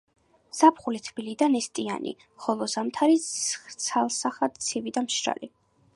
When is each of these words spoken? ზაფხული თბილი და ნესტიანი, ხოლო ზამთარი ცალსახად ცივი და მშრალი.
ზაფხული 0.59 1.01
თბილი 1.07 1.35
და 1.41 1.49
ნესტიანი, 1.57 2.13
ხოლო 2.45 2.69
ზამთარი 2.75 3.21
ცალსახად 3.85 4.59
ცივი 4.69 4.95
და 4.99 5.05
მშრალი. 5.09 5.53